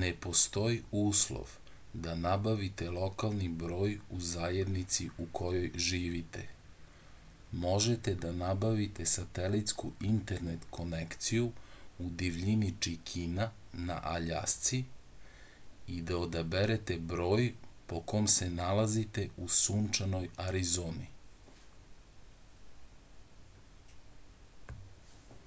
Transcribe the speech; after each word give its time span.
ne 0.00 0.08
postoji 0.24 0.80
uslov 1.02 1.52
da 2.06 2.16
nabavite 2.24 2.88
lokalni 2.96 3.46
broj 3.62 3.94
u 4.16 4.18
zajednici 4.32 5.06
u 5.24 5.28
kojoj 5.38 5.70
živite 5.84 6.42
možete 7.62 8.14
da 8.26 8.32
nabavite 8.42 9.06
satelitsku 9.14 9.92
internet 10.10 10.68
konekciju 10.78 11.48
u 12.08 12.10
divljini 12.24 12.70
čikina 12.88 13.48
na 13.88 13.98
aljasci 14.16 14.82
i 15.96 16.00
da 16.12 16.20
odaberete 16.28 16.98
broj 17.14 17.50
po 17.94 18.04
kom 18.14 18.30
se 18.36 18.50
nalazite 18.60 19.28
u 19.46 19.50
sunčanoj 19.62 20.30
arizoni 20.50 21.10